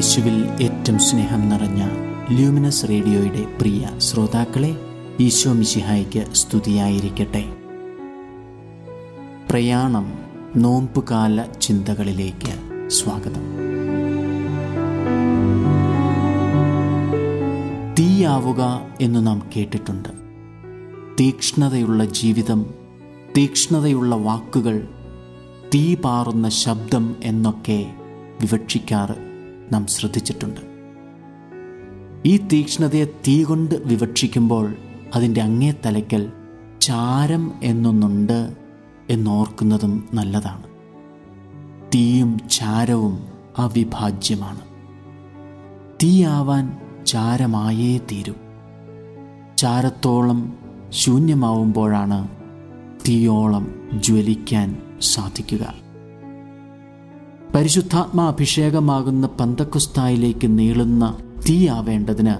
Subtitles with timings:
[0.00, 1.88] യേശുവിൽ ഏറ്റവും സ്നേഹം നിറഞ്ഞ
[2.30, 4.76] ല്യൂമിനസ് റേഡിയോയുടെ പ്രിയ ശ്രോതാക്കളെ
[5.20, 7.44] ഈശോ മിശിഹായ്ക്ക് സ്തുതിയായിരിക്കട്ടെ.
[9.50, 10.18] പ്രയാണം
[10.56, 13.40] നോമ്പുകാല ചിന്തകളിലേക്ക് സ്വാഗതം.
[17.98, 20.08] തീയാവുക എന്ന് നാം കേട്ടിട്ടുണ്ട്.
[21.20, 22.74] തീക്ഷ്ണതയുള്ള ജീവിതം
[23.36, 24.88] തീക്ഷ്ണതയുള്ള വാക്കുകൾ
[25.74, 27.94] തീ പാറുന്ന ശബ്ദം എന്നൊക്കെ
[28.40, 29.29] വിവക്ഷിക്കാറ്
[29.72, 30.60] നാം ശ്രദ്ധിച്ചിട്ടുണ്ട്.
[32.24, 34.74] ഈ തീക്ഷ്ണതയെ തീ കൊണ്ട് വിവക്ഷിക്കുമ്പോൾ
[35.14, 36.32] അതിന്റെ അങ്ങേ തലയ്ക്കൽ
[36.80, 38.56] ചാരം എന്നൊന്നുണ്ട്
[39.10, 40.62] എന്നോർക്കുന്നതും നല്ലതാണ്.
[41.94, 43.26] തീയും ചാരവും
[43.58, 44.60] അവിഭാജ്യമാണ്.
[46.02, 48.32] തീയാവാൻ ചാരമായേ തീരൂ.
[49.58, 50.58] ചാരത്തോളം
[50.88, 52.28] ശൂന്യമാവുമ്പോഴാണ്
[53.08, 55.89] തീയോളം ജ്വലിക്കാൻ സാധിക്കുക.
[57.54, 61.16] പരിശുദ്ധാത്മാ അഭിഷേകമാകുന്ന പന്തക്കുസ്തായിലേക്ക് നീളുന്ന
[61.48, 62.34] തീയാവേണ്ടതിന്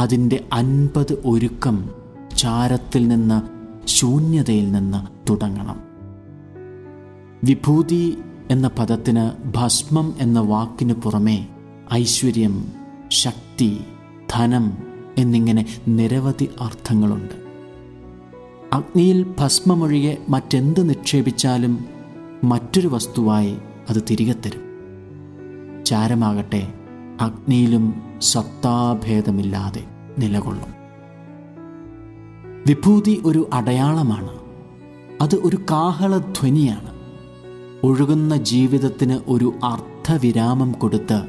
[0.00, 1.90] അതിന്റെ അൻപത് ഒരുക്കം
[2.36, 3.42] ചാരത്തിൽ നിന്ന്
[3.86, 5.80] ശൂന്യതയിൽ നിന്ന് തുടങ്ങണം.
[7.44, 8.18] വിഭൂതി
[8.50, 11.46] എന്ന പദത്തിന് ഭസ്മം എന്ന വാക്കിന് പുറമേ
[11.94, 12.64] ഐശ്വര്യം
[13.08, 13.80] ശക്തി
[14.30, 14.72] ധനം
[15.18, 17.34] എന്നിങ്ങനെ നിരവധി അർത്ഥങ്ങളുണ്ട്.
[18.72, 21.84] അഗ്നിയിൽ ഭസ്മമൊഴികെ മറ്റെന്ത് നിക്ഷേപിച്ചാലും
[22.44, 23.56] മറ്റൊരു വസ്തുവായി
[23.90, 24.64] അത് തിരികെ തരും.
[25.84, 26.74] ചാരമാകട്ടെ
[27.20, 29.84] അഗ്നിയിലും സത്താഭേദമില്ലാതെ
[30.18, 30.84] നിലകൊള്ളും.
[32.66, 34.38] വിഭൂതി ഒരു അടയാളമാണ്.
[35.22, 36.90] അത് ഒരു കാഹളധ്വനിയാണ്.
[37.82, 41.22] ഒഴുകുന്ന ജീവിതത്തിന് ഒരു അർത്ഥവിരാമം കൊടുത്ത്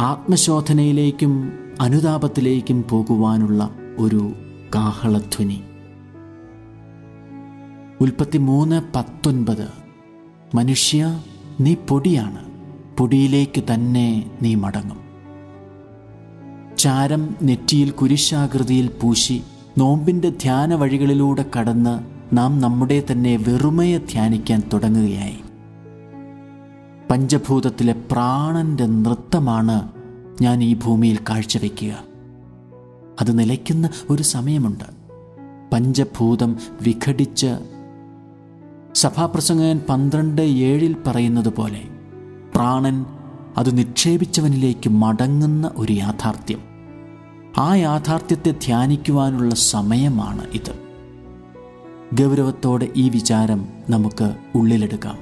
[0.00, 4.32] ആത്മശോധനയിലേക്കും അനുതാപത്തിലേക്കും പോകുവാനുള്ള ഒരു
[4.74, 5.62] കാഹളധ്വനി.
[8.00, 9.68] ഉൽപ്പത്തി മൂന്ന് പത്തൊൻപത്.
[10.54, 11.22] മനുഷ്യ
[11.60, 12.44] നീ പൊടിയാണ്.
[12.98, 15.04] പൊടിയിലേക്ക് തന്നെ നീ മടങ്ങും.
[16.78, 19.42] ചാരം നെറ്റിയിൽ കുരിശാകൃതിയിൽ പൂശി
[19.78, 22.00] നോമ്പിന്റെ ധ്യാന വഴികളിലൂടെ കടന്ന്
[22.36, 25.38] നാം നമ്മുടെ തന്നെ വെറുമയെ ധ്യാനിക്കാൻ തുടങ്ങുകയായി.
[27.10, 29.88] പഞ്ചഭൂതത്തിലെ പ്രാണന്റെ നൃത്തമാണ്
[30.42, 32.04] ഞാൻ ഈ ഭൂമിയിൽ കാഴ്ചവെക്കുക.
[33.20, 34.84] അത് നിലയ്ക്കുന്ന ഒരു സമയമുണ്ട്.
[35.72, 37.73] പഞ്ചഭൂതം വിഘടിച്ച്
[38.94, 41.82] സഭാപ്രസംഗൻ പന്ത്രണ്ട് ഏഴിൽ പറയുന്നത് പോലെ
[42.54, 43.06] പ്രാണൻ
[43.56, 46.60] അത് നിക്ഷേപിച്ചവനിലേക്ക് മടങ്ങുന്ന ഒരു യാഥാർത്ഥ്യം.
[47.58, 50.78] ആ യാഥാർത്ഥ്യത്തെ ധ്യാനിക്കുവാനുള്ള സമയമാണ് ഇത്.
[52.14, 55.18] ഗൗരവത്തോടെ ഈ വിചാരം നമുക്ക് ഉള്ളിലെടുക്കാം.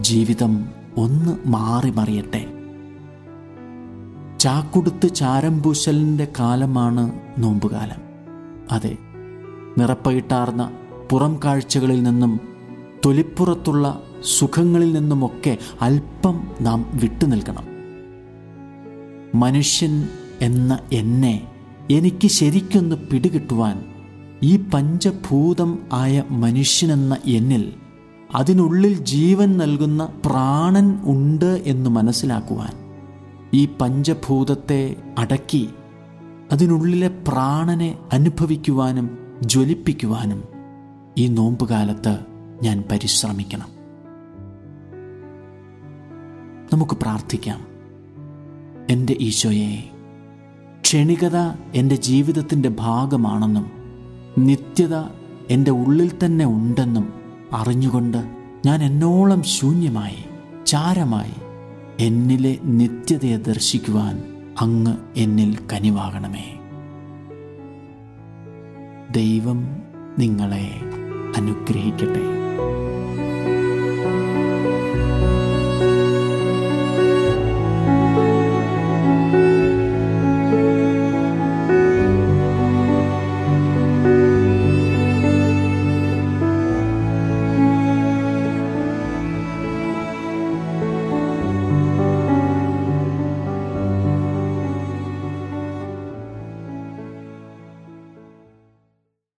[0.00, 2.46] ജീവിതം ഒന്ന് മാറി മറിയട്ടെ.
[4.38, 8.02] ചാക്കുടുത്ത് ചാരംപൂശലിന്റെ കാലമാണ് നോമ്പുകാലം.
[8.72, 8.96] അതെ
[9.78, 10.72] നിറപ്പയിട്ടാർന്ന
[11.12, 12.32] പുറം കാഴ്ചകളിൽ നിന്നും
[13.06, 13.86] തൊലിപ്പുറത്തുള്ള
[14.28, 15.52] സുഖങ്ങളിൽ നിന്നുമൊക്കെ
[15.82, 17.66] അല്പം നാം വിട്ടുനിൽക്കണം
[19.34, 19.94] മനുഷ്യൻ
[20.42, 21.34] എന്ന എന്നെ
[21.90, 23.76] എനിക്ക് ശരിക്കൊന്ന് പിടികിട്ടുവാൻ
[24.42, 27.64] ഈ പഞ്ചഭൂതം ആയ മനുഷ്യനെന്ന എന്നിൽ
[28.36, 32.72] അതിനുള്ളിൽ ജീവൻ നൽകുന്ന പ്രാണൻ ഉണ്ട് എന്ന് മനസ്സിലാക്കുവാൻ
[33.54, 34.82] ഈ പഞ്ചഭൂതത്തെ
[35.18, 35.64] അടക്കി
[36.52, 39.06] അതിനുള്ളിലെ പ്രാണനെ അനുഭവിക്കുവാനും
[39.46, 40.40] ജ്വലിപ്പിക്കുവാനും
[41.18, 42.18] ഈ നോമ്പുകാലത്ത്
[42.62, 43.68] ഞാൻ പരിശ്രമിക്കണം.
[46.72, 47.66] നമുക്ക് പ്രാർത്ഥിക്കാം.
[48.90, 49.90] എന്റെ ഈശോയെ
[50.80, 51.36] ക്ഷണികത
[51.74, 53.72] എന്റെ ജീവിതത്തിന്റെ ഭാഗമാണെന്നും
[54.38, 54.96] നിത്യത
[55.50, 57.12] എന്റെ ഉള്ളിൽ തന്നെ ഉണ്ടെന്നും
[57.52, 58.36] അറിഞ്ഞുകൊണ്ട്
[58.66, 60.24] ഞാൻ എന്നോളം ശൂന്യമായി
[60.66, 61.34] ചാരമായി
[62.00, 64.22] എന്നിലെ നിത്യതയെ ദർശിക്കുവാൻ
[64.60, 66.58] അങ്ങ് എന്നിൽ കനിവാകണമേ.
[69.12, 69.82] ദൈവം
[70.18, 70.70] നിങ്ങളെ
[71.36, 72.24] അനുഗ്രഹിക്കട്ടെ.